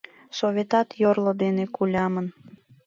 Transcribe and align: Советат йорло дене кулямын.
Советат 0.39 0.89
йорло 1.01 1.31
дене 1.41 1.65
кулямын. 1.75 2.27